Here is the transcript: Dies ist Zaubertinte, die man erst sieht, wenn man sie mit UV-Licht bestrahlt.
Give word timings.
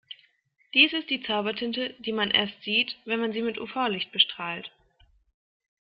Dies 0.73 0.93
ist 0.93 1.11
Zaubertinte, 1.27 1.93
die 1.99 2.11
man 2.11 2.31
erst 2.31 2.59
sieht, 2.63 2.97
wenn 3.05 3.19
man 3.19 3.33
sie 3.33 3.43
mit 3.43 3.59
UV-Licht 3.59 4.11
bestrahlt. 4.11 4.71